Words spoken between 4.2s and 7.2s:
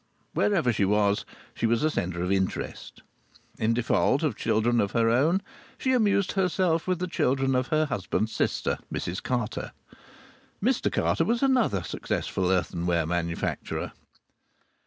of children of her own she amused herself with the